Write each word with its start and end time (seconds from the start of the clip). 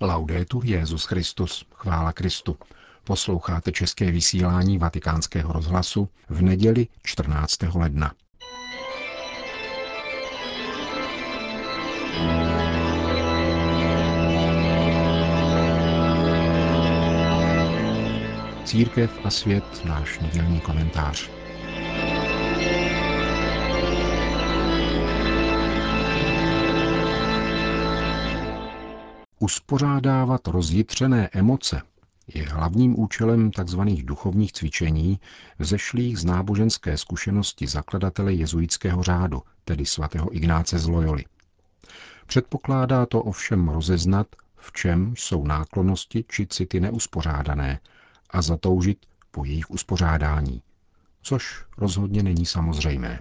Laudetur 0.00 0.64
Jezus 0.64 1.04
Christus, 1.04 1.66
chvála 1.74 2.12
Kristu. 2.12 2.56
Posloucháte 3.04 3.72
české 3.72 4.10
vysílání 4.10 4.78
Vatikánského 4.78 5.52
rozhlasu 5.52 6.08
v 6.28 6.42
neděli 6.42 6.86
14. 7.02 7.58
ledna. 7.74 8.14
Církev 18.64 19.20
a 19.24 19.30
svět, 19.30 19.84
náš 19.84 20.18
nedělní 20.18 20.60
komentář. 20.60 21.30
Uspořádávat 29.44 30.48
rozjitřené 30.48 31.28
emoce 31.32 31.82
je 32.34 32.48
hlavním 32.48 33.00
účelem 33.00 33.50
tzv. 33.50 33.80
duchovních 33.80 34.52
cvičení 34.52 35.20
vzešlých 35.58 36.18
z 36.18 36.24
náboženské 36.24 36.98
zkušenosti 36.98 37.66
zakladatele 37.66 38.32
jezuitského 38.32 39.02
řádu, 39.02 39.42
tedy 39.64 39.86
svatého 39.86 40.36
Ignáce 40.36 40.78
z 40.78 40.88
Loyoli. 40.88 41.24
Předpokládá 42.26 43.06
to 43.06 43.22
ovšem 43.22 43.68
rozeznat, 43.68 44.26
v 44.56 44.72
čem 44.72 45.14
jsou 45.16 45.44
náklonosti 45.46 46.24
či 46.28 46.46
city 46.46 46.80
neuspořádané 46.80 47.80
a 48.30 48.42
zatoužit 48.42 48.98
po 49.30 49.44
jejich 49.44 49.70
uspořádání, 49.70 50.62
což 51.22 51.64
rozhodně 51.78 52.22
není 52.22 52.46
samozřejmé. 52.46 53.18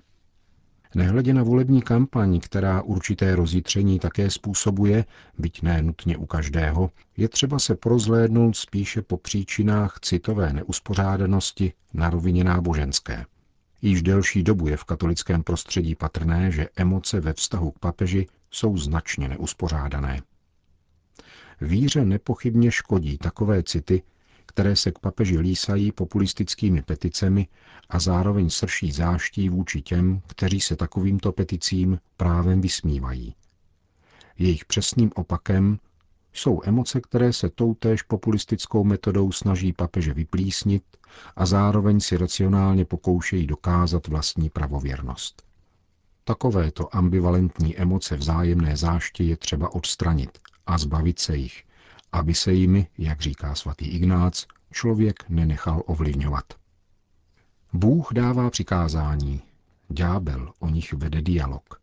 Nehledě 0.96 1.34
na 1.34 1.44
volební 1.44 1.82
kampaň, 1.82 2.40
která 2.40 2.82
určité 2.82 3.36
rozjitření 3.36 4.00
také 4.00 4.30
způsobuje, 4.30 5.06
byť 5.38 5.62
ne 5.62 5.82
nutně 5.82 6.18
u 6.18 6.26
každého, 6.26 6.90
je 7.18 7.30
třeba 7.30 7.60
se 7.60 7.76
porozhlédnout 7.76 8.58
spíše 8.58 9.02
po 9.02 9.18
příčinách 9.18 10.00
citové 10.02 10.54
neuspořádanosti 10.54 11.74
na 11.94 12.10
rovině 12.10 12.44
náboženské. 12.44 13.26
Již 13.82 14.02
delší 14.02 14.44
dobu 14.44 14.68
je 14.68 14.78
v 14.78 14.84
katolickém 14.84 15.44
prostředí 15.44 15.96
patrné, 15.96 16.52
že 16.52 16.68
emoce 16.76 17.20
ve 17.20 17.34
vztahu 17.34 17.72
k 17.72 17.80
papeži 17.80 18.28
jsou 18.52 18.78
značně 18.78 19.28
neuspořádané. 19.30 20.22
Víře 21.62 22.06
nepochybně 22.06 22.72
škodí 22.72 23.18
takové 23.18 23.64
city, 23.64 24.04
které 24.54 24.76
se 24.76 24.92
k 24.92 25.00
papeži 25.00 25.40
lísají 25.40 25.92
populistickými 25.92 26.82
peticemi 26.82 27.48
a 27.90 28.00
zároveň 28.00 28.50
srší 28.50 28.92
záští 28.92 29.50
vůči 29.50 29.82
těm, 29.82 30.22
kteří 30.28 30.62
se 30.62 30.76
takovýmto 30.76 31.32
peticím 31.32 32.00
právem 32.18 32.62
vysmívají. 32.62 33.36
Jejich 34.38 34.66
přesným 34.66 35.12
opakem 35.16 35.80
jsou 36.34 36.62
emoce, 36.64 37.02
které 37.02 37.34
se 37.34 37.50
toutéž 37.50 38.02
populistickou 38.02 38.84
metodou 38.84 39.32
snaží 39.32 39.74
papeže 39.74 40.14
vyplísnit 40.14 40.84
a 41.36 41.46
zároveň 41.46 42.00
si 42.00 42.18
racionálně 42.18 42.86
pokoušejí 42.86 43.48
dokázat 43.48 44.08
vlastní 44.08 44.50
pravověrnost. 44.50 45.44
Takovéto 46.24 46.96
ambivalentní 46.96 47.78
emoce 47.78 48.18
vzájemné 48.18 48.78
záště 48.78 49.24
je 49.24 49.38
třeba 49.38 49.74
odstranit 49.74 50.40
a 50.66 50.78
zbavit 50.78 51.20
se 51.20 51.38
jich, 51.38 51.64
aby 52.14 52.36
se 52.36 52.54
jimi, 52.54 52.88
jak 52.98 53.22
říká 53.22 53.56
svatý 53.56 53.88
Ignác, 53.88 54.46
člověk 54.72 55.30
nenechal 55.30 55.84
ovlivňovat. 55.86 56.46
Bůh 57.74 58.14
dává 58.14 58.50
přikázání, 58.50 59.42
ďábel 59.90 60.54
o 60.60 60.70
nich 60.70 60.94
vede 60.94 61.22
dialog. 61.22 61.82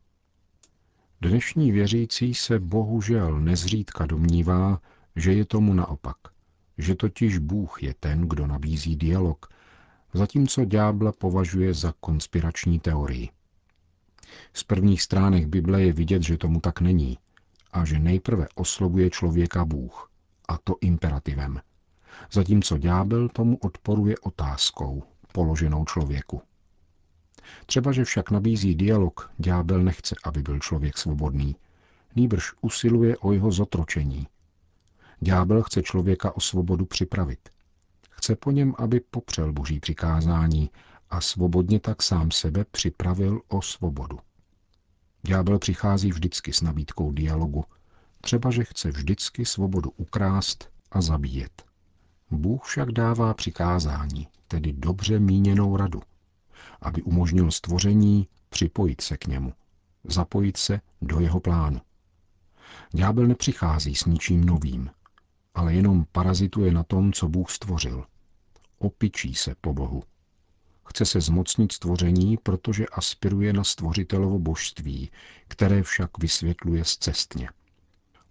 Dnešní 1.21 1.73
věřící 1.73 2.35
se 2.35 2.59
bohužel 2.59 3.41
nezřídka 3.41 4.07
domnívá, 4.07 4.81
že 5.17 5.33
je 5.33 5.45
tomu 5.45 5.75
naopak, 5.75 6.17
že 6.79 6.95
totiž 6.95 7.39
Bůh 7.39 7.83
je 7.83 7.95
ten, 8.01 8.29
kdo 8.29 8.47
nabízí 8.47 8.97
dialog, 8.97 9.47
zatímco 10.13 10.65
ďábla 10.65 11.13
považuje 11.13 11.75
za 11.75 11.95
konspirační 12.01 12.81
teorii. 12.81 13.29
Z 14.53 14.65
prvních 14.65 15.03
stránek 15.03 15.47
Bible 15.47 15.83
je 15.83 15.93
vidět, 15.93 16.23
že 16.23 16.39
tomu 16.39 16.61
tak 16.61 16.81
není 16.81 17.19
a 17.73 17.85
že 17.85 17.99
nejprve 17.99 18.47
oslovuje 18.55 19.11
člověka 19.11 19.65
Bůh 19.65 20.10
a 20.51 20.59
to 20.59 20.75
imperativem. 20.81 21.61
Zatímco 22.33 22.79
ďábel 22.79 23.29
tomu 23.29 23.57
odporuje 23.57 24.19
otázkou, 24.19 25.03
položenou 25.33 25.85
člověku. 25.85 26.43
Třeba, 27.67 27.93
že 27.93 28.05
však 28.05 28.31
nabízí 28.31 28.75
dialog, 28.75 29.31
ďábel 29.39 29.83
nechce, 29.83 30.15
aby 30.25 30.43
byl 30.43 30.59
člověk 30.59 30.99
svobodný. 30.99 31.57
Nýbrž 32.17 32.53
usiluje 32.61 33.17
o 33.19 33.33
jeho 33.33 33.53
zotročení. 33.53 34.27
Ďábel 35.21 35.63
chce 35.63 35.83
člověka 35.83 36.37
o 36.37 36.41
svobodu 36.41 36.87
připravit. 36.87 37.49
Chce 38.11 38.37
po 38.37 38.51
něm, 38.51 38.75
aby 38.79 39.01
popřel 39.01 39.53
boží 39.53 39.81
přikázání 39.81 40.71
a 41.11 41.21
svobodně 41.21 41.81
tak 41.81 42.03
sám 42.03 42.31
sebe 42.31 42.65
připravil 42.71 43.41
o 43.49 43.63
svobodu. 43.63 44.19
Ďábel 45.23 45.59
přichází 45.59 46.11
vždycky 46.11 46.53
s 46.53 46.63
nabídkou 46.63 47.13
dialogu, 47.13 47.65
třeba 48.21 48.51
že 48.51 48.65
chce 48.65 48.91
vždycky 48.91 49.45
svobodu 49.45 49.91
ukrást 49.97 50.71
a 50.91 51.01
zabíjet. 51.01 51.65
Bůh 52.31 52.65
však 52.65 52.93
dává 52.93 53.35
přikázání, 53.35 54.29
tedy 54.49 54.73
dobře 54.73 55.21
míněnou 55.21 55.77
radu, 55.77 56.03
aby 56.81 57.03
umožnil 57.03 57.51
stvoření 57.51 58.29
připojit 58.49 59.01
se 59.01 59.17
k 59.17 59.27
němu, 59.27 59.53
zapojit 60.05 60.57
se 60.57 60.81
do 61.03 61.21
jeho 61.21 61.41
plánu. 61.41 61.81
Ďábel 62.93 63.27
nepřichází 63.27 63.95
s 63.95 64.05
ničím 64.05 64.45
novým, 64.45 64.91
ale 65.55 65.75
jenom 65.75 66.07
parazituje 66.13 66.73
na 66.73 66.83
tom, 66.83 67.13
co 67.13 67.29
Bůh 67.29 67.51
stvořil. 67.51 68.05
Opičí 68.79 69.35
se 69.35 69.55
po 69.61 69.75
Bohu. 69.75 70.03
Chce 70.85 71.05
se 71.05 71.21
zmocnit 71.21 71.73
stvoření, 71.73 72.37
protože 72.37 72.87
aspiruje 72.87 73.53
na 73.53 73.65
stvořitelovo 73.65 74.39
božství, 74.39 75.11
které 75.49 75.83
však 75.83 76.19
vysvětluje 76.19 76.85
zcestně. 76.85 77.49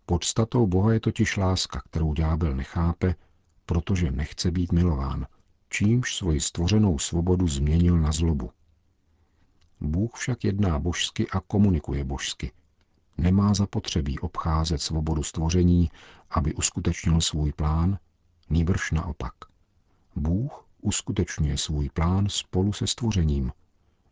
Podstatou 0.10 0.68
Boha 0.68 0.94
je 0.94 1.00
totiž 1.00 1.38
láska, 1.38 1.82
kterou 1.82 2.14
ďábel 2.14 2.56
nechápe, 2.56 3.16
protože 3.66 4.12
nechce 4.12 4.52
být 4.52 4.72
milován, 4.72 5.28
čímž 5.70 6.16
svoji 6.16 6.42
stvořenou 6.42 7.00
svobodu 7.00 7.48
změnil 7.48 7.98
na 7.98 8.12
zlobu. 8.12 8.52
Bůh 9.82 10.14
však 10.16 10.44
jedná 10.44 10.80
božsky 10.80 11.30
a 11.30 11.40
komunikuje 11.40 12.04
božsky. 12.04 12.52
Nemá 13.18 13.54
zapotřebí 13.54 14.20
obcházet 14.20 14.82
svobodu 14.82 15.24
stvoření, 15.24 15.92
aby 16.30 16.54
uskutečnil 16.54 17.22
svůj 17.22 17.54
plán, 17.54 18.00
nýbrž 18.50 18.92
naopak. 18.92 19.34
Bůh 20.16 20.66
uskutečňuje 20.82 21.58
svůj 21.58 21.90
plán 21.90 22.30
spolu 22.30 22.74
se 22.74 22.88
stvořením. 22.88 23.52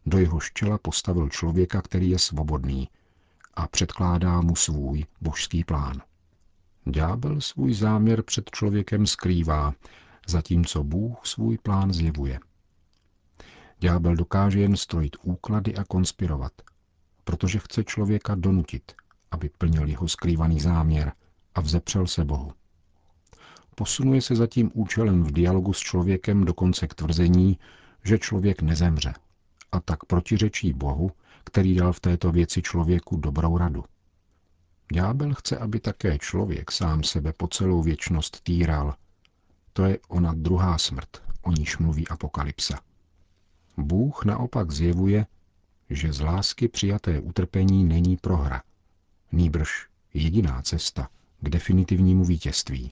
Do 0.06 0.18
jeho 0.18 0.40
štěla 0.40 0.78
postavil 0.78 1.30
člověka, 1.30 1.82
který 1.82 2.10
je 2.10 2.20
svobodný, 2.20 2.90
a 3.58 3.68
předkládá 3.68 4.42
mu 4.42 4.56
svůj 4.56 5.06
božský 5.22 5.64
plán. 5.64 6.02
Ďábel 6.86 7.42
svůj 7.42 7.74
záměr 7.74 8.24
před 8.24 8.50
člověkem 8.50 9.06
skrývá, 9.08 9.74
zatímco 10.28 10.84
Bůh 10.84 11.20
svůj 11.24 11.58
plán 11.58 11.94
zjevuje. 11.94 12.40
Ďábel 13.80 14.16
dokáže 14.16 14.60
jen 14.60 14.78
strojit 14.78 15.16
úklady 15.24 15.76
a 15.76 15.84
konspirovat, 15.84 16.52
protože 17.24 17.60
chce 17.60 17.84
člověka 17.84 18.36
donutit, 18.36 18.92
aby 19.32 19.50
plnil 19.58 19.88
jeho 19.88 20.08
skrývaný 20.08 20.60
záměr 20.60 21.12
a 21.56 21.62
vzepřel 21.62 22.08
se 22.08 22.26
Bohu. 22.26 22.54
Posunuje 23.76 24.22
se 24.22 24.36
zatím 24.36 24.72
účelem 24.74 25.24
v 25.24 25.32
dialogu 25.32 25.74
s 25.74 25.80
člověkem 25.80 26.46
dokonce 26.46 26.88
k 26.88 26.94
tvrzení, 26.94 27.60
že 28.04 28.20
člověk 28.20 28.62
nezemře, 28.62 29.14
a 29.72 29.80
tak 29.80 30.06
protiřečí 30.06 30.74
Bohu, 30.74 31.12
který 31.48 31.76
dal 31.76 31.94
v 31.94 32.00
této 32.00 32.32
věci 32.32 32.62
člověku 32.62 33.18
dobrou 33.18 33.58
radu. 33.58 33.84
Ďábel 34.94 35.34
chce, 35.34 35.58
aby 35.58 35.80
také 35.80 36.18
člověk 36.18 36.72
sám 36.72 37.04
sebe 37.04 37.34
po 37.38 37.48
celou 37.48 37.82
věčnost 37.82 38.44
týral. 38.44 38.96
To 39.74 39.86
je 39.86 40.00
ona 40.08 40.34
druhá 40.34 40.78
smrt, 40.78 41.24
o 41.42 41.52
níž 41.52 41.78
mluví 41.78 42.08
Apokalypsa. 42.08 42.80
Bůh 43.78 44.26
naopak 44.26 44.72
zjevuje, 44.72 45.26
že 45.90 46.14
z 46.14 46.22
lásky 46.22 46.68
přijaté 46.68 47.20
utrpení 47.20 47.84
není 47.84 48.18
prohra, 48.18 48.64
nýbrž 49.32 49.88
jediná 50.14 50.62
cesta 50.62 51.10
k 51.42 51.50
definitivnímu 51.50 52.26
vítězství. 52.26 52.92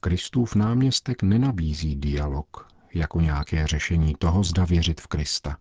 Kristův 0.00 0.54
náměstek 0.54 1.22
nenabízí 1.22 1.96
dialog 1.96 2.68
jako 2.94 3.20
nějaké 3.20 3.66
řešení 3.66 4.14
toho, 4.18 4.44
zda 4.44 4.64
věřit 4.64 5.00
v 5.00 5.06
Krista. 5.06 5.58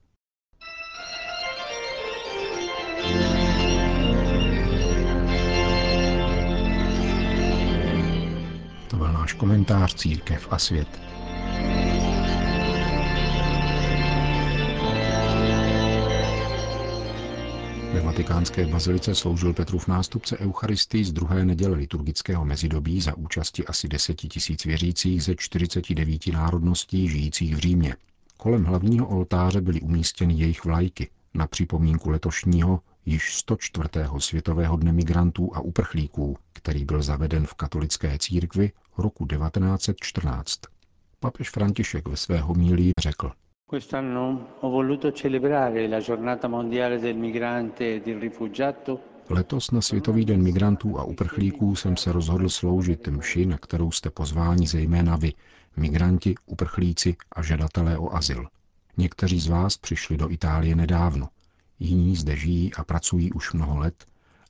To 8.87 8.97
byl 8.97 9.13
náš 9.13 9.33
komentář 9.33 9.95
Církev 9.95 10.47
a 10.51 10.57
svět. 10.57 11.01
vatikánské 18.11 18.65
bazilice 18.65 19.15
sloužil 19.15 19.53
Petrův 19.53 19.87
nástupce 19.87 20.37
Eucharistii 20.37 21.05
z 21.05 21.13
druhé 21.13 21.45
neděle 21.45 21.77
liturgického 21.77 22.45
mezidobí 22.45 23.01
za 23.01 23.17
účasti 23.17 23.65
asi 23.65 23.87
10 23.87 24.13
tisíc 24.13 24.65
věřících 24.65 25.23
ze 25.23 25.35
49 25.35 26.27
národností 26.27 27.09
žijících 27.09 27.55
v 27.55 27.59
Římě. 27.59 27.95
Kolem 28.37 28.63
hlavního 28.63 29.07
oltáře 29.07 29.61
byly 29.61 29.81
umístěny 29.81 30.33
jejich 30.33 30.65
vlajky 30.65 31.09
na 31.33 31.47
připomínku 31.47 32.09
letošního 32.09 32.79
již 33.05 33.35
104. 33.35 33.89
světového 34.17 34.77
dne 34.77 34.91
migrantů 34.91 35.55
a 35.55 35.59
uprchlíků, 35.59 36.37
který 36.53 36.85
byl 36.85 37.01
zaveden 37.01 37.45
v 37.45 37.53
katolické 37.53 38.19
církvi 38.19 38.71
roku 38.97 39.25
1914. 39.25 40.59
Papež 41.19 41.49
František 41.49 42.07
ve 42.07 42.17
své 42.17 42.39
homílii 42.39 42.91
řekl, 42.99 43.31
Letos 49.29 49.71
na 49.71 49.81
Světový 49.81 50.25
den 50.25 50.43
migrantů 50.43 50.99
a 50.99 51.03
uprchlíků 51.03 51.75
jsem 51.75 51.97
se 51.97 52.11
rozhodl 52.11 52.49
sloužit 52.49 53.07
mši, 53.07 53.45
na 53.45 53.57
kterou 53.57 53.91
jste 53.91 54.09
pozváni 54.09 54.67
zejména 54.67 55.15
vy, 55.15 55.33
migranti, 55.77 56.35
uprchlíci 56.45 57.15
a 57.31 57.43
žadatelé 57.43 57.97
o 57.97 58.15
azyl. 58.15 58.47
Někteří 58.97 59.39
z 59.39 59.47
vás 59.47 59.77
přišli 59.77 60.17
do 60.17 60.31
Itálie 60.31 60.75
nedávno, 60.75 61.27
jiní 61.81 62.15
zde 62.15 62.35
žijí 62.35 62.73
a 62.73 62.83
pracují 62.83 63.31
už 63.31 63.53
mnoho 63.53 63.77
let 63.77 64.05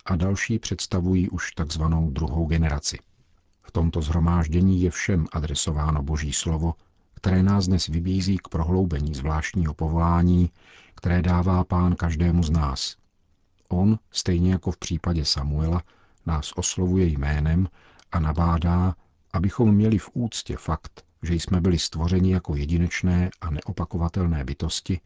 a 0.06 0.16
další 0.16 0.60
představují 0.60 1.30
už 1.30 1.52
takzvanou 1.52 2.10
druhou 2.10 2.46
generaci. 2.46 3.00
V 3.62 3.72
tomto 3.72 4.02
zhromáždění 4.02 4.82
je 4.82 4.92
všem 4.92 5.28
adresováno 5.32 6.04
Boží 6.04 6.34
slovo, 6.34 6.74
které 7.14 7.44
nás 7.44 7.68
dnes 7.68 7.88
vybízí 7.88 8.38
k 8.38 8.48
prohloubení 8.48 9.14
zvláštního 9.16 9.74
povolání, 9.74 10.52
které 10.96 11.22
dává 11.22 11.64
pán 11.64 11.96
každému 11.96 12.44
z 12.44 12.50
nás. 12.50 12.96
On, 13.70 14.00
stejně 14.12 14.52
jako 14.52 14.72
v 14.72 14.78
případě 14.78 15.26
Samuela, 15.26 15.84
nás 16.26 16.52
oslovuje 16.56 17.06
jménem 17.06 17.68
a 18.12 18.20
nabádá, 18.20 18.96
abychom 19.34 19.76
měli 19.76 19.98
v 19.98 20.10
úctě 20.14 20.58
fakt, 20.58 21.04
že 21.24 21.34
jsme 21.34 21.62
byli 21.62 21.80
stvořeni 21.80 22.34
jako 22.34 22.56
jedinečné 22.56 23.30
a 23.42 23.50
neopakovatelné 23.50 24.46
bytosti 24.46 25.00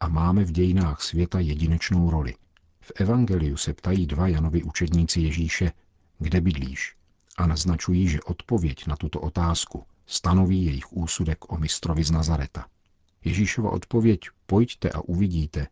a 0.00 0.08
máme 0.08 0.44
v 0.44 0.52
dějinách 0.52 1.02
světa 1.02 1.40
jedinečnou 1.40 2.10
roli. 2.10 2.34
V 2.80 2.92
Evangeliu 3.00 3.56
se 3.56 3.74
ptají 3.74 4.06
dva 4.06 4.28
Janovi 4.28 4.62
učedníci 4.62 5.20
Ježíše, 5.20 5.72
kde 6.18 6.40
bydlíš, 6.40 6.96
a 7.36 7.46
naznačují, 7.46 8.08
že 8.08 8.22
odpověď 8.22 8.86
na 8.86 8.96
tuto 8.96 9.20
otázku 9.20 9.86
stanoví 10.06 10.64
jejich 10.64 10.92
úsudek 10.92 11.52
o 11.52 11.56
mistrovi 11.58 12.04
z 12.04 12.10
Nazareta. 12.10 12.66
Ježíšova 13.24 13.70
odpověď 13.70 14.20
pojďte 14.46 14.90
a 14.90 15.00
uvidíte 15.00 15.66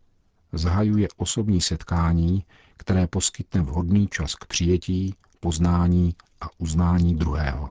zahajuje 0.52 1.08
osobní 1.16 1.60
setkání, 1.60 2.44
které 2.76 3.06
poskytne 3.06 3.62
vhodný 3.62 4.08
čas 4.08 4.34
k 4.34 4.46
přijetí, 4.46 5.14
poznání 5.40 6.14
a 6.40 6.46
uznání 6.58 7.14
druhého. 7.14 7.70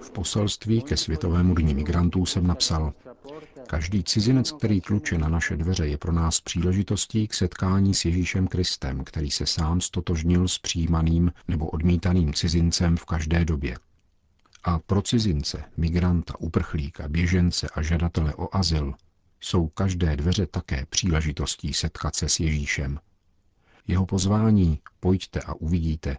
V 0.00 0.10
poselství 0.10 0.82
ke 0.82 0.96
Světovému 0.96 1.54
dní 1.54 1.74
migrantů 1.74 2.26
jsem 2.26 2.46
napsal, 2.46 2.92
každý 3.66 4.04
cizinec, 4.04 4.52
který 4.52 4.80
tluče 4.80 5.18
na 5.18 5.28
naše 5.28 5.56
dveře, 5.56 5.86
je 5.86 5.98
pro 5.98 6.12
nás 6.12 6.40
příležitostí 6.40 7.28
k 7.28 7.34
setkání 7.34 7.94
s 7.94 8.04
Ježíšem 8.04 8.46
Kristem, 8.46 9.04
který 9.04 9.30
se 9.30 9.46
sám 9.46 9.80
stotožnil 9.80 10.48
s 10.48 10.58
přijímaným 10.58 11.32
nebo 11.48 11.66
odmítaným 11.66 12.34
cizincem 12.34 12.96
v 12.96 13.04
každé 13.04 13.44
době. 13.44 13.76
A 14.64 14.78
pro 14.78 15.02
cizince, 15.02 15.64
migranta, 15.76 16.34
uprchlíka, 16.40 17.08
běžence 17.08 17.68
a 17.74 17.82
žadatele 17.82 18.34
o 18.34 18.56
azyl 18.56 18.94
jsou 19.40 19.68
každé 19.68 20.16
dveře 20.16 20.46
také 20.46 20.86
příležitostí 20.88 21.74
setkat 21.74 22.16
se 22.16 22.28
s 22.28 22.40
Ježíšem. 22.40 22.98
Jeho 23.86 24.06
pozvání 24.06 24.78
pojďte 25.00 25.40
a 25.40 25.54
uvidíte 25.54 26.16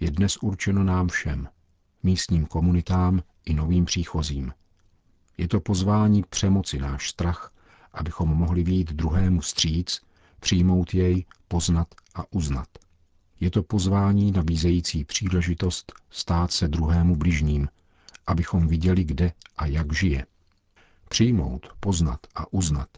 je 0.00 0.10
dnes 0.10 0.36
určeno 0.36 0.84
nám 0.84 1.08
všem, 1.08 1.48
místním 2.02 2.46
komunitám 2.46 3.22
i 3.44 3.54
novým 3.54 3.84
příchozím. 3.84 4.52
Je 5.38 5.48
to 5.48 5.60
pozvání 5.60 6.22
k 6.22 6.26
přemoci 6.26 6.78
náš 6.78 7.10
strach, 7.10 7.52
abychom 7.92 8.28
mohli 8.28 8.62
výjít 8.62 8.92
druhému 8.92 9.42
stříc, 9.42 10.00
přijmout 10.40 10.94
jej, 10.94 11.24
poznat 11.48 11.94
a 12.14 12.24
uznat. 12.30 12.68
Je 13.40 13.50
to 13.50 13.62
pozvání 13.62 14.32
nabízející 14.32 15.04
příležitost 15.04 15.92
stát 16.10 16.52
se 16.52 16.68
druhému 16.68 17.16
bližním, 17.16 17.68
abychom 18.26 18.68
viděli, 18.68 19.04
kde 19.04 19.32
a 19.56 19.66
jak 19.66 19.92
žije. 19.92 20.26
Přijmout, 21.08 21.68
poznat 21.80 22.20
a 22.34 22.52
uznat 22.52 22.88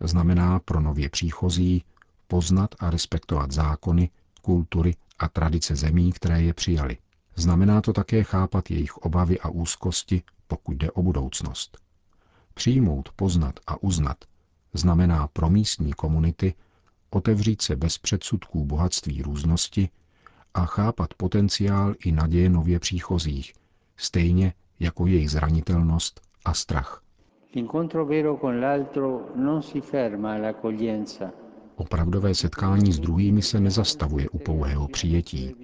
znamená 0.00 0.58
pro 0.58 0.80
nově 0.80 1.08
příchozí 1.08 1.84
poznat 2.26 2.74
a 2.78 2.90
respektovat 2.90 3.52
zákony, 3.52 4.10
kultury 4.42 4.94
a 5.22 5.28
tradice 5.28 5.76
zemí, 5.76 6.12
které 6.12 6.42
je 6.42 6.54
přijali. 6.54 6.96
Znamená 7.36 7.80
to 7.80 7.92
také 7.92 8.22
chápat 8.22 8.70
jejich 8.70 8.96
obavy 8.96 9.40
a 9.40 9.48
úzkosti, 9.48 10.22
pokud 10.46 10.76
jde 10.76 10.90
o 10.90 11.02
budoucnost. 11.02 11.78
Přijmout, 12.54 13.08
poznat 13.16 13.54
a 13.66 13.82
uznat 13.82 14.16
znamená 14.74 15.28
pro 15.28 15.50
místní 15.50 15.92
komunity 15.92 16.54
otevřít 17.10 17.62
se 17.62 17.76
bez 17.76 17.98
předsudků 17.98 18.64
bohatství 18.64 19.22
různosti 19.22 19.88
a 20.54 20.64
chápat 20.64 21.14
potenciál 21.14 21.94
i 22.04 22.12
naděje 22.12 22.48
nově 22.50 22.78
příchozích, 22.78 23.52
stejně 23.96 24.52
jako 24.80 25.06
jejich 25.06 25.30
zranitelnost 25.30 26.20
a 26.44 26.54
strach. 26.54 27.02
L'incontro 27.54 28.06
vero 28.06 28.36
con 28.36 28.60
l'altro 28.60 29.20
non 29.36 29.62
si 29.62 29.80
ferma 29.80 30.32
all'accoglienza, 30.32 31.30
Opravdové 31.76 32.34
setkání 32.34 32.92
s 32.92 33.00
druhými 33.00 33.42
se 33.42 33.60
nezastavuje 33.60 34.28
u 34.28 34.38
pouhého 34.38 34.88
přijetí, 34.88 35.54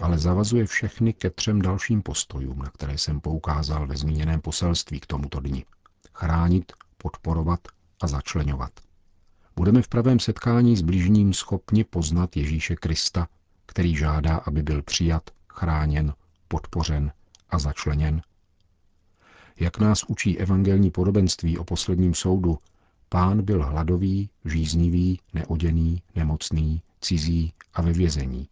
ale 0.00 0.18
zavazuje 0.18 0.66
všechny 0.66 1.12
ke 1.12 1.30
třem 1.30 1.62
dalším 1.62 2.02
postojům, 2.02 2.58
na 2.58 2.70
které 2.70 2.98
jsem 2.98 3.20
poukázal 3.20 3.86
ve 3.86 3.96
zmíněném 3.96 4.40
poselství 4.40 5.00
k 5.00 5.06
tomuto 5.06 5.40
dni. 5.40 5.64
Chránit, 6.14 6.72
podporovat 6.98 7.60
a 8.02 8.06
začlenovat. 8.06 8.72
Budeme 9.56 9.82
v 9.82 9.88
pravém 9.88 10.20
setkání 10.20 10.76
s 10.76 10.82
blížním 10.82 11.34
schopni 11.34 11.84
poznat 11.84 12.36
Ježíše 12.36 12.76
Krista, 12.76 13.28
který 13.66 13.96
žádá, 13.96 14.36
aby 14.36 14.62
byl 14.62 14.82
přijat, 14.82 15.30
chráněn, 15.48 16.14
podpořen 16.48 17.12
a 17.50 17.58
začleněn. 17.58 18.22
Jak 19.60 19.78
nás 19.78 20.04
učí 20.08 20.38
evangelní 20.38 20.90
podobenství 20.90 21.58
o 21.58 21.64
posledním 21.64 22.14
soudu, 22.14 22.58
Pán 23.12 23.42
byl 23.42 23.64
hladový, 23.64 24.30
žíznivý, 24.44 25.20
neoděný, 25.32 26.02
nemocný, 26.14 26.82
cizí 27.00 27.52
a 27.74 27.82
ve 27.82 27.92
vězení. 27.92 28.48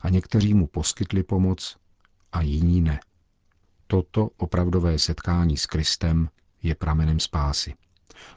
A 0.00 0.08
někteří 0.08 0.54
mu 0.54 0.66
poskytli 0.66 1.22
pomoc 1.22 1.76
a 2.32 2.42
jiní 2.42 2.80
ne. 2.80 3.00
Toto 3.86 4.30
opravdové 4.36 4.98
setkání 4.98 5.56
s 5.56 5.66
Kristem 5.66 6.28
je 6.62 6.74
pramenem 6.74 7.20
spásy. 7.20 7.74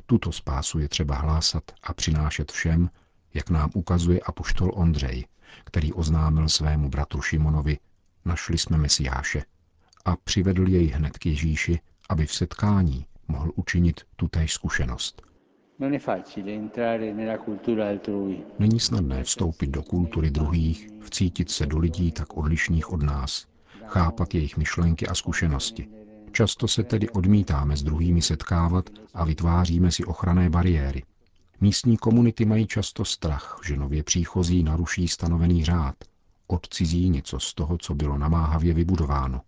Tuto 0.05 0.31
spásu 0.31 0.79
je 0.79 0.89
třeba 0.89 1.15
hlásat 1.15 1.63
a 1.83 1.93
přinášet 1.93 2.51
všem, 2.51 2.89
jak 3.33 3.49
nám 3.49 3.69
ukazuje 3.73 4.19
apoštol 4.19 4.71
Ondřej, 4.73 5.25
který 5.63 5.93
oznámil 5.93 6.49
svému 6.49 6.89
bratru 6.89 7.21
Šimonovi, 7.21 7.77
našli 8.25 8.57
jsme 8.57 8.77
Mesiáše 8.77 9.43
a 10.05 10.15
přivedl 10.15 10.67
jej 10.67 10.87
hned 10.87 11.17
k 11.17 11.25
Ježíši, 11.25 11.79
aby 12.09 12.25
v 12.25 12.33
setkání 12.33 13.05
mohl 13.27 13.51
učinit 13.55 14.01
tutéž 14.15 14.53
zkušenost. 14.53 15.32
Není 18.59 18.79
snadné 18.79 19.23
vstoupit 19.23 19.67
do 19.67 19.83
kultury 19.83 20.31
druhých, 20.31 20.89
vcítit 21.01 21.51
se 21.51 21.65
do 21.65 21.77
lidí 21.77 22.11
tak 22.11 22.37
odlišných 22.37 22.91
od 22.91 23.01
nás, 23.01 23.47
chápat 23.85 24.35
jejich 24.35 24.57
myšlenky 24.57 25.07
a 25.07 25.15
zkušenosti. 25.15 25.87
Často 26.31 26.67
se 26.67 26.83
tedy 26.83 27.09
odmítáme 27.09 27.77
s 27.77 27.83
druhými 27.83 28.21
setkávat 28.21 28.89
a 29.13 29.25
vytváříme 29.25 29.91
si 29.91 30.05
ochranné 30.05 30.49
bariéry. 30.49 31.03
Místní 31.61 31.97
komunity 31.97 32.45
mají 32.45 32.67
často 32.67 33.05
strach, 33.05 33.59
že 33.65 33.77
nově 33.77 34.03
příchozí 34.03 34.63
naruší 34.63 35.07
stanovený 35.07 35.65
řád, 35.65 35.95
odcizí 36.47 37.09
něco 37.09 37.39
z 37.39 37.53
toho, 37.53 37.77
co 37.77 37.95
bylo 37.95 38.17
namáhavě 38.17 38.73
vybudováno. 38.73 39.41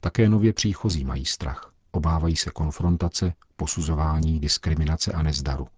Také 0.00 0.28
nově 0.28 0.52
příchozí 0.52 1.04
mají 1.04 1.24
strach. 1.24 1.72
Obávají 1.90 2.36
se 2.36 2.50
konfrontace, 2.50 3.34
posuzování, 3.58 4.40
diskriminace 4.40 5.12
a 5.12 5.22
nezdaru. 5.22 5.68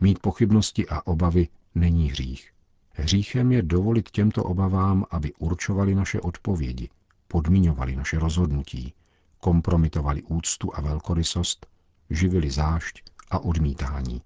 Mít 0.00 0.18
pochybnosti 0.18 0.88
a 0.88 1.06
obavy 1.06 1.48
není 1.74 2.10
hřích. 2.10 2.52
Hříchem 2.92 3.52
je 3.52 3.62
dovolit 3.62 4.10
těmto 4.10 4.44
obavám, 4.44 5.04
aby 5.10 5.32
určovali 5.34 5.94
naše 5.94 6.20
odpovědi, 6.20 6.88
podmiňovali 7.28 7.96
naše 7.96 8.18
rozhodnutí, 8.18 8.94
kompromitovali 9.38 10.22
úctu 10.22 10.76
a 10.76 10.80
velkorysost, 10.80 11.66
živili 12.10 12.50
zášť 12.50 13.02
a 13.30 13.38
odmítání. 13.38 14.22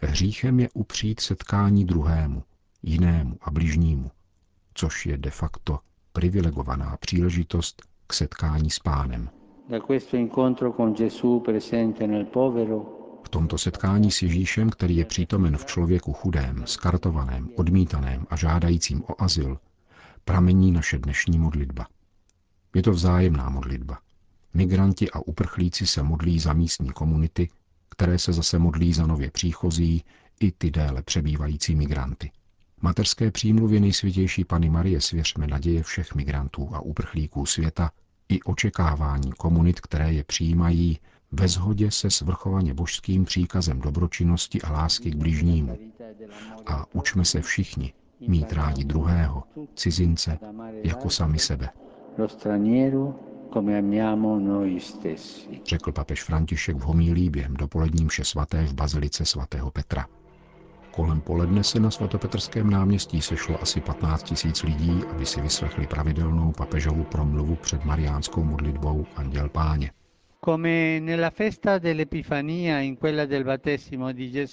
Hříchem 0.00 0.60
je 0.60 0.68
upřít 0.74 1.20
setkání 1.20 1.84
druhému, 1.84 2.44
jinému 2.82 3.38
a 3.42 3.50
bližnímu, 3.50 4.10
což 4.74 5.06
je 5.06 5.18
de 5.18 5.30
facto 5.30 5.78
privilegovaná 6.12 6.96
příležitost 6.96 7.82
k 8.06 8.12
setkání 8.12 8.70
s 8.70 8.78
pánem. 8.78 9.30
Tomto 13.32 13.58
setkání 13.58 14.10
s 14.10 14.22
Ježíšem, 14.22 14.70
který 14.70 14.96
je 14.96 15.04
přítomen 15.04 15.56
v 15.56 15.66
člověku 15.66 16.12
chudém, 16.12 16.62
skartovaném, 16.66 17.48
odmítaném 17.56 18.26
a 18.30 18.36
žádajícím 18.36 19.04
o 19.08 19.22
azyl, 19.22 19.58
pramení 20.24 20.72
naše 20.72 20.98
dnešní 20.98 21.38
modlitba. 21.38 21.86
Je 22.74 22.82
to 22.82 22.90
vzájemná 22.90 23.50
modlitba. 23.50 23.98
Migranti 24.54 25.10
a 25.10 25.18
uprchlíci 25.20 25.86
se 25.86 26.02
modlí 26.02 26.38
za 26.38 26.52
místní 26.52 26.90
komunity, 26.90 27.48
které 27.88 28.18
se 28.18 28.32
zase 28.32 28.58
modlí 28.58 28.92
za 28.92 29.06
nově 29.06 29.30
příchozí 29.30 30.04
i 30.40 30.52
ty 30.52 30.70
déle 30.70 31.02
přebývající 31.02 31.74
migranty. 31.74 32.30
Materské 32.80 33.30
přímluvě 33.30 33.80
nejsvětější 33.80 34.44
Pany 34.44 34.70
Marie 34.70 35.00
svěřme 35.00 35.46
naděje 35.46 35.82
všech 35.82 36.14
migrantů 36.14 36.70
a 36.72 36.80
uprchlíků 36.80 37.46
světa 37.46 37.90
i 38.28 38.42
očekávání 38.42 39.32
komunit, 39.32 39.80
které 39.80 40.12
je 40.12 40.24
přijímají 40.24 40.98
ve 41.32 41.48
shodě 41.48 41.90
se 41.90 42.10
svrchovaně 42.10 42.74
božským 42.74 43.24
příkazem 43.24 43.80
dobročinnosti 43.80 44.62
a 44.62 44.72
lásky 44.72 45.10
k 45.10 45.14
bližnímu. 45.14 45.78
A 46.66 46.84
učme 46.92 47.24
se 47.24 47.42
všichni 47.42 47.92
mít 48.28 48.52
rádi 48.52 48.84
druhého, 48.84 49.42
cizince, 49.74 50.38
jako 50.84 51.10
sami 51.10 51.38
sebe. 51.38 51.68
Řekl 55.66 55.92
papež 55.92 56.22
František 56.22 56.76
v 56.76 56.80
homílí 56.80 57.30
během 57.30 57.54
dopoledním 57.54 58.08
vše 58.08 58.24
svaté 58.24 58.64
v 58.64 58.74
bazilice 58.74 59.24
svatého 59.24 59.70
Petra. 59.70 60.06
Kolem 60.92 61.20
poledne 61.20 61.64
se 61.64 61.80
na 61.80 61.90
svatopetrském 61.90 62.70
náměstí 62.70 63.22
sešlo 63.22 63.62
asi 63.62 63.80
15 63.80 64.22
tisíc 64.22 64.62
lidí, 64.62 65.04
aby 65.10 65.26
si 65.26 65.40
vyslechli 65.40 65.86
pravidelnou 65.86 66.52
papežovu 66.52 67.04
promluvu 67.04 67.56
před 67.56 67.84
mariánskou 67.84 68.44
modlitbou 68.44 69.06
Anděl 69.16 69.48
Páně. 69.48 69.90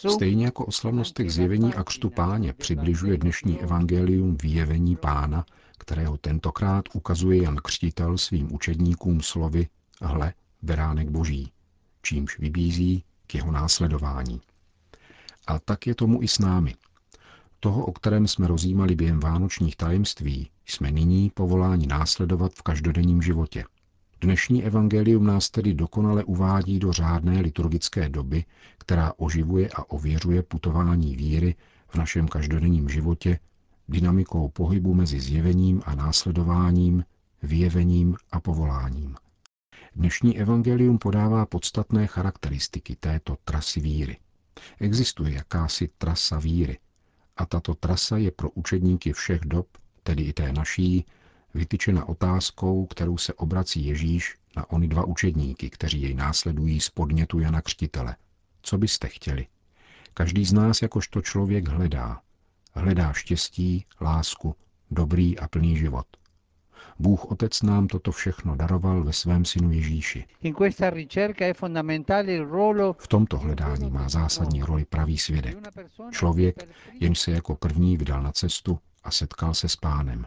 Stejně 0.09 0.45
jako 0.45 0.65
o 0.65 0.71
slavnostech 0.71 1.31
zjevení 1.31 1.73
a 1.73 1.83
křtu 1.83 2.09
páně 2.09 2.53
přibližuje 2.53 3.17
dnešní 3.17 3.59
evangelium 3.61 4.37
vyjevení 4.41 4.95
pána, 4.95 5.45
kterého 5.77 6.17
tentokrát 6.17 6.85
ukazuje 6.93 7.43
Jan 7.43 7.55
Křtitel 7.55 8.17
svým 8.17 8.53
učedníkům 8.53 9.21
slovy 9.21 9.67
hle, 10.01 10.33
beránek 10.61 11.09
boží, 11.09 11.51
čímž 12.01 12.39
vybízí 12.39 13.03
k 13.27 13.35
jeho 13.35 13.51
následování. 13.51 14.41
A 15.49 15.59
tak 15.59 15.87
je 15.87 15.95
tomu 15.95 16.23
i 16.23 16.27
s 16.27 16.39
námi. 16.39 16.75
Toho, 17.59 17.85
o 17.85 17.91
kterém 17.91 18.27
jsme 18.27 18.47
rozjímali 18.47 18.95
během 18.95 19.19
vánočních 19.19 19.75
tajemství, 19.75 20.49
jsme 20.65 20.91
nyní 20.91 21.29
povoláni 21.29 21.87
následovat 21.87 22.53
v 22.53 22.61
každodenním 22.61 23.21
životě. 23.21 23.63
Dnešní 24.21 24.63
evangelium 24.63 25.25
nás 25.25 25.49
tedy 25.49 25.73
dokonale 25.73 26.23
uvádí 26.23 26.79
do 26.79 26.93
řádné 26.93 27.41
liturgické 27.41 28.09
doby, 28.09 28.45
která 28.77 29.13
oživuje 29.17 29.69
a 29.75 29.89
ověřuje 29.89 30.43
putování 30.43 31.15
víry 31.15 31.55
v 31.87 31.95
našem 31.95 32.27
každodenním 32.27 32.89
životě 32.89 33.39
dynamikou 33.87 34.49
pohybu 34.49 34.93
mezi 34.93 35.19
zjevením 35.19 35.81
a 35.85 35.95
následováním, 35.95 37.03
vyjevením 37.43 38.15
a 38.31 38.39
povoláním. 38.39 39.15
Dnešní 39.95 40.39
evangelium 40.39 40.97
podává 40.97 41.45
podstatné 41.45 42.07
charakteristiky 42.07 42.95
této 42.95 43.37
trasy 43.43 43.79
víry. 43.79 44.17
Existuje 44.79 45.33
jakási 45.33 45.89
trasa 45.97 46.39
víry 46.39 46.79
a 47.37 47.45
tato 47.45 47.73
trasa 47.73 48.17
je 48.17 48.31
pro 48.31 48.49
učedníky 48.49 49.13
všech 49.13 49.41
dob, 49.41 49.67
tedy 50.03 50.23
i 50.23 50.33
té 50.33 50.53
naší, 50.53 51.05
vytyčena 51.53 52.09
otázkou, 52.09 52.85
kterou 52.85 53.17
se 53.17 53.33
obrací 53.33 53.85
Ježíš 53.85 54.37
na 54.55 54.69
ony 54.69 54.87
dva 54.87 55.03
učedníky, 55.03 55.69
kteří 55.69 56.01
jej 56.01 56.13
následují 56.13 56.79
z 56.79 56.89
podnětu 56.89 57.39
Jana 57.39 57.61
Křtitele. 57.61 58.15
Co 58.61 58.77
byste 58.77 59.07
chtěli? 59.07 59.47
Každý 60.13 60.45
z 60.45 60.53
nás 60.53 60.81
jakožto 60.81 61.21
člověk 61.21 61.67
hledá. 61.67 62.21
Hledá 62.73 63.13
štěstí, 63.13 63.85
lásku, 64.01 64.55
dobrý 64.91 65.39
a 65.39 65.47
plný 65.47 65.77
život. 65.77 66.05
Bůh 66.99 67.25
Otec 67.25 67.61
nám 67.61 67.87
toto 67.87 68.11
všechno 68.11 68.55
daroval 68.55 69.03
ve 69.03 69.13
svém 69.13 69.45
synu 69.45 69.71
Ježíši. 69.71 70.25
V 72.99 73.07
tomto 73.07 73.37
hledání 73.37 73.89
má 73.89 74.09
zásadní 74.09 74.63
roli 74.63 74.85
pravý 74.85 75.17
svědek. 75.17 75.57
Člověk, 76.11 76.69
jenž 76.93 77.19
se 77.19 77.31
jako 77.31 77.55
první 77.55 77.97
vydal 77.97 78.23
na 78.23 78.31
cestu 78.31 78.79
a 79.03 79.11
setkal 79.11 79.53
se 79.53 79.69
s 79.69 79.75
pánem. 79.75 80.25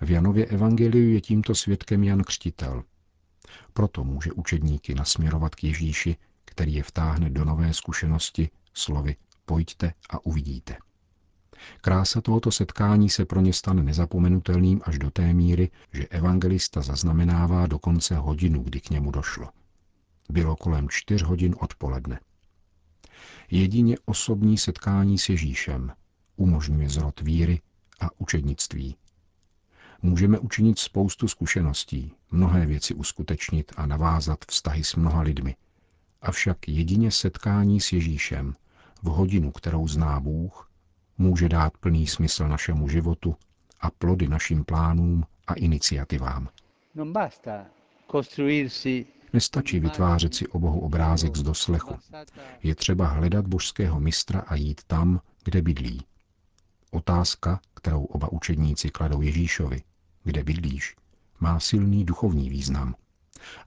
V 0.00 0.10
Janově 0.10 0.46
evangeliu 0.46 1.10
je 1.14 1.20
tímto 1.20 1.54
svědkem 1.54 2.04
Jan 2.04 2.22
Křtitel. 2.22 2.82
Proto 3.72 4.04
může 4.04 4.32
učedníky 4.32 4.94
nasměrovat 4.94 5.54
k 5.54 5.64
Ježíši, 5.64 6.16
který 6.44 6.74
je 6.74 6.82
vtáhne 6.82 7.30
do 7.30 7.44
nové 7.44 7.74
zkušenosti 7.74 8.50
slovy 8.74 9.16
pojďte 9.44 9.92
a 10.10 10.26
uvidíte. 10.26 10.76
Krása 11.80 12.20
tohoto 12.20 12.52
setkání 12.52 13.10
se 13.10 13.24
pro 13.24 13.40
ně 13.40 13.52
stane 13.52 13.82
nezapomenutelným 13.82 14.80
až 14.84 14.98
do 14.98 15.10
té 15.10 15.32
míry, 15.32 15.70
že 15.92 16.06
evangelista 16.06 16.80
zaznamenává 16.80 17.66
dokonce 17.66 18.16
hodinu, 18.16 18.62
kdy 18.62 18.80
k 18.80 18.90
němu 18.90 19.10
došlo. 19.10 19.48
Bylo 20.30 20.56
kolem 20.56 20.88
čtyř 20.88 21.22
hodin 21.22 21.54
odpoledne. 21.60 22.20
Jedině 23.50 23.96
osobní 24.04 24.58
setkání 24.58 25.18
s 25.18 25.28
Ježíšem 25.28 25.92
umožňuje 26.36 26.88
zrod 26.88 27.20
víry 27.20 27.60
a 28.00 28.08
učednictví. 28.18 28.96
Můžeme 30.02 30.38
učinit 30.38 30.78
spoustu 30.78 31.28
zkušeností, 31.28 32.12
mnohé 32.30 32.66
věci 32.66 32.94
uskutečnit 32.94 33.72
a 33.76 33.86
navázat 33.86 34.38
vztahy 34.48 34.84
s 34.84 34.94
mnoha 34.94 35.20
lidmi. 35.22 35.56
Avšak 36.22 36.68
jedině 36.68 37.10
setkání 37.10 37.80
s 37.80 37.92
Ježíšem 37.92 38.54
v 39.02 39.06
hodinu, 39.06 39.50
kterou 39.50 39.88
zná 39.88 40.20
Bůh, 40.20 40.70
může 41.18 41.48
dát 41.48 41.78
plný 41.78 42.06
smysl 42.06 42.48
našemu 42.48 42.88
životu 42.88 43.36
a 43.80 43.90
plody 43.90 44.28
našim 44.28 44.64
plánům 44.64 45.24
a 45.46 45.54
iniciativám. 45.54 46.48
Nestačí 49.32 49.80
vytvářet 49.80 50.34
si 50.34 50.46
o 50.48 50.58
Bohu 50.58 50.80
obrázek 50.80 51.36
z 51.36 51.42
doslechu. 51.42 51.98
Je 52.62 52.74
třeba 52.74 53.06
hledat 53.06 53.46
božského 53.46 54.00
mistra 54.00 54.40
a 54.40 54.54
jít 54.54 54.80
tam, 54.86 55.20
kde 55.44 55.62
bydlí. 55.62 56.02
Otázka, 56.90 57.60
kterou 57.74 58.04
oba 58.04 58.32
učedníci 58.32 58.90
kladou 58.90 59.20
Ježíšovi, 59.20 59.82
kde 60.24 60.44
bydlíš, 60.44 60.96
má 61.40 61.60
silný 61.60 62.04
duchovní 62.04 62.50
význam 62.50 62.94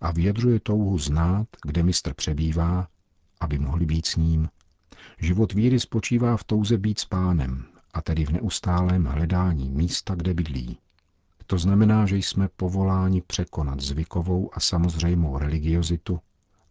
a 0.02 0.12
vyjadřuje 0.12 0.60
touhu 0.60 0.98
znát, 0.98 1.48
kde 1.66 1.84
mistr 1.84 2.14
přebývá, 2.14 2.88
aby 3.40 3.60
mohli 3.60 3.86
být 3.86 4.06
s 4.06 4.16
ním 4.16 4.50
Život 5.18 5.54
víry 5.54 5.80
spočívá 5.80 6.38
v 6.38 6.44
touze 6.44 6.78
být 6.78 7.00
s 7.00 7.06
pánem, 7.06 7.66
a 7.94 8.02
tedy 8.02 8.26
v 8.26 8.30
neustálém 8.30 9.06
hledání 9.06 9.70
místa, 9.70 10.16
kde 10.16 10.34
bydlí. 10.34 10.78
To 11.48 11.58
znamená, 11.58 12.06
že 12.06 12.18
jsme 12.18 12.48
povoláni 12.48 13.22
překonat 13.22 13.80
zvykovou 13.80 14.50
a 14.54 14.60
samozřejmou 14.60 15.38
religiozitu 15.38 16.20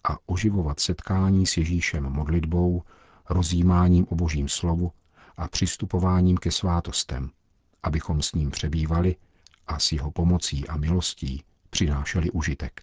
a 0.09 0.19
oživovat 0.27 0.81
setkání 0.81 1.47
s 1.47 1.57
Ježíšem 1.57 2.05
modlitbou, 2.05 2.83
rozjímáním 3.31 4.07
o 4.09 4.15
božím 4.15 4.49
slovu 4.49 4.93
a 5.37 5.49
přistupováním 5.49 6.37
ke 6.37 6.51
svátostem, 6.51 7.31
abychom 7.83 8.23
s 8.23 8.33
ním 8.33 8.51
přebývali 8.51 9.17
a 9.67 9.79
s 9.79 9.93
jeho 9.93 10.11
pomocí 10.11 10.69
a 10.69 10.77
milostí 10.77 11.43
přinášeli 11.71 12.31
užitek. 12.31 12.83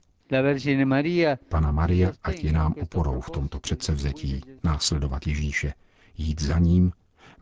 Pana 1.49 1.71
Maria, 1.71 2.11
ať 2.23 2.43
je 2.43 2.51
nám 2.51 2.73
oporou 2.81 3.21
v 3.21 3.29
tomto 3.29 3.59
předsevzetí 3.59 4.41
následovat 4.63 5.27
Ježíše, 5.27 5.73
jít 6.17 6.41
za 6.41 6.59
ním, 6.59 6.91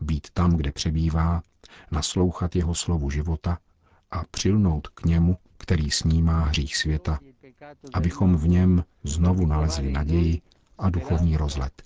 být 0.00 0.30
tam, 0.30 0.56
kde 0.56 0.72
přebývá, 0.72 1.42
naslouchat 1.90 2.56
jeho 2.56 2.74
slovu 2.74 3.10
života 3.10 3.58
a 4.10 4.24
přilnout 4.30 4.88
k 4.88 5.04
němu, 5.04 5.36
který 5.58 5.90
snímá 5.90 6.44
hřích 6.44 6.76
světa, 6.76 7.18
abychom 7.92 8.36
v 8.36 8.48
něm 8.48 8.84
znovu 9.04 9.46
nalezli 9.46 9.92
naději 9.92 10.40
a 10.78 10.90
duchovní 10.90 11.36
rozlet. 11.36 11.82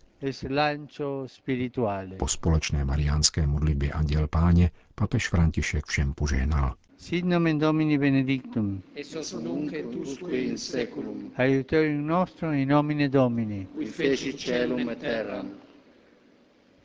Po 2.19 2.29
společné 2.29 2.85
mariánské 2.85 3.47
modlitbě 3.47 3.93
Anděl 3.93 4.29
Páně 4.29 4.71
papež 4.95 5.29
František 5.29 5.87
všem 5.87 6.15
požehnal. 6.15 6.75
Sit 6.99 7.25
nomen 7.25 7.59
Domini 7.59 7.99
benedictum. 7.99 8.83
Et 8.97 9.05
sos 9.05 9.35
nunc 9.35 9.73
et 9.73 9.85
usque 9.85 10.33
in 10.33 10.57
seculum. 10.57 11.31
Aiutorium 11.37 12.07
nostrum 12.07 12.53
in 12.55 12.69
nomine 12.69 13.09
Domini. 13.09 13.67
Qui 13.76 13.87
feci 13.87 14.33
celum 14.33 14.88
et 14.91 14.99
terram. 15.00 15.50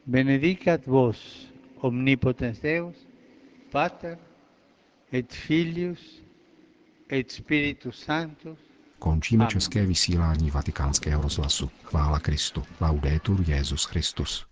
Benedicat 0.06 0.86
vos, 0.86 1.48
omnipotens 1.82 2.60
Deus, 2.60 2.96
Pater, 3.72 4.18
et 5.12 5.32
Filius, 5.32 6.22
et 7.10 7.32
Spiritus 7.32 8.04
Sanctus. 8.06 8.58
Končíme 9.00 9.44
Amen. 9.44 9.52
české 9.52 9.86
vysílání 9.86 10.52
vatikánského 10.52 11.22
rozhlasu. 11.22 11.72
Chvála 11.84 12.20
Kristu. 12.20 12.64
Laudetur 12.82 13.44
Jezus 13.48 13.86
Christus. 13.86 14.51